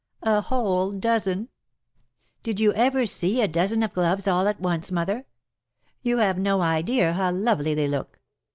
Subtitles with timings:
[0.23, 1.49] A whole dozen!
[2.41, 5.27] Did you ever see a dozen of gloves all at once, mother?
[6.01, 8.19] You have no idea how lovely they look.